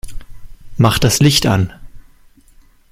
Mach 0.77 0.97
das 0.97 1.19
Licht 1.19 1.45
an! 1.45 1.71